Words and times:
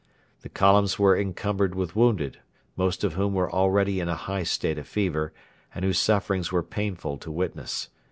The 0.41 0.49
columns 0.49 0.97
were 0.97 1.15
encumbered 1.15 1.75
with 1.75 1.95
wounded, 1.95 2.39
most 2.75 3.03
of 3.03 3.13
whom 3.13 3.35
were 3.35 3.51
already 3.53 3.99
in 3.99 4.07
a 4.09 4.15
high 4.15 4.41
state 4.41 4.79
of 4.79 4.87
fever, 4.87 5.31
and 5.75 5.85
whose 5.85 5.99
sufferings 5.99 6.51
were 6.51 6.63
painful 6.63 7.19
to 7.19 7.29
witness. 7.29 7.89